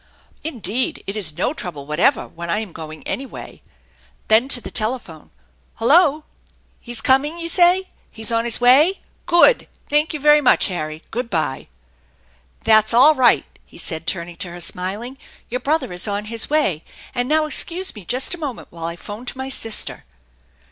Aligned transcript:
"Indeed, 0.43 1.03
it 1.05 1.15
is 1.15 1.37
no 1.37 1.53
trouble 1.53 1.85
whatever 1.85 2.27
when 2.27 2.49
I 2.49 2.57
am 2.57 2.71
going 2.73 3.03
any 3.03 3.27
way." 3.27 3.61
Then 4.29 4.47
to 4.49 4.59
the 4.59 4.71
telephone:" 4.71 5.29
Hello! 5.75 6.23
He's 6.79 7.01
coming, 7.01 7.37
you 7.39 7.47
say? 7.47 7.87
He's 8.11 8.31
on 8.31 8.43
his 8.43 8.59
way? 8.59 9.01
Good. 9.27 9.67
Thank 9.89 10.11
you 10.15 10.19
very 10.19 10.41
much, 10.41 10.69
Harry. 10.69 11.03
Good 11.11 11.29
by!"" 11.29 11.67
That's 12.65 12.95
all 12.95 13.13
right!" 13.13 13.45
he 13.67 13.77
said, 13.77 14.07
turning 14.07 14.37
to 14.37 14.49
her, 14.49 14.59
smiling. 14.59 15.19
"Your 15.51 15.59
brother 15.59 15.93
is 15.93 16.07
on 16.07 16.25
his 16.33 16.49
way, 16.49 16.83
and 17.13 17.29
now 17.29 17.45
excuse 17.45 17.93
me 17.93 18.03
just 18.03 18.33
a 18.33 18.39
moment 18.39 18.69
while 18.71 18.85
I 18.85 18.95
phone 18.95 19.27
to 19.27 19.37
my 19.37 19.49
sister." 19.49 20.03